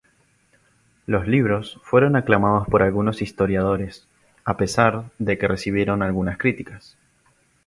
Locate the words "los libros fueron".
1.05-2.15